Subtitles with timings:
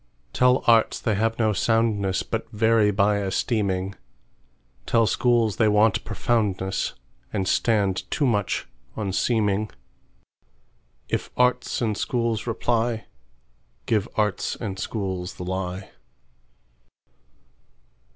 [0.33, 3.93] Tell arts they have no soundness, But vary by esteeming;
[4.87, 6.95] Tell schools they want profoundness,
[7.31, 8.67] And stand too much
[8.97, 13.05] on seeming:If arts and schools reply,
[13.85, 15.91] Give arts and schools the lie.